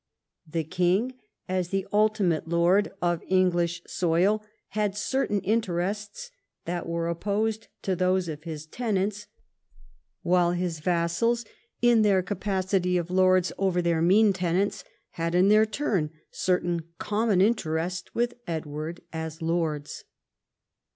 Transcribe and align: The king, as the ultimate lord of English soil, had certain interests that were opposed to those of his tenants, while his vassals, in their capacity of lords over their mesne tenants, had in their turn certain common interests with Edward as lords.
The 0.49 0.63
king, 0.63 1.13
as 1.47 1.69
the 1.69 1.85
ultimate 1.93 2.47
lord 2.47 2.89
of 3.03 3.21
English 3.27 3.83
soil, 3.85 4.43
had 4.69 4.97
certain 4.97 5.41
interests 5.41 6.31
that 6.65 6.87
were 6.89 7.07
opposed 7.07 7.67
to 7.83 7.95
those 7.95 8.27
of 8.27 8.41
his 8.43 8.65
tenants, 8.65 9.27
while 10.23 10.53
his 10.53 10.79
vassals, 10.79 11.45
in 11.83 12.01
their 12.01 12.23
capacity 12.23 12.97
of 12.97 13.11
lords 13.11 13.53
over 13.59 13.79
their 13.79 14.01
mesne 14.01 14.33
tenants, 14.33 14.83
had 15.11 15.35
in 15.35 15.49
their 15.49 15.67
turn 15.67 16.09
certain 16.31 16.81
common 16.97 17.39
interests 17.39 18.09
with 18.15 18.33
Edward 18.47 19.01
as 19.13 19.39
lords. 19.39 20.03